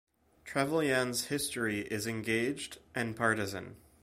[0.45, 3.75] Trevelyan's history is engaged and partisan.